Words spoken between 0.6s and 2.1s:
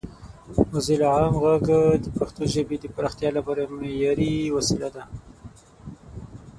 موزیلا عام غږ د